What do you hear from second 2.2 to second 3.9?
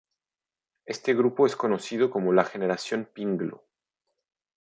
la "Generación Pinglo".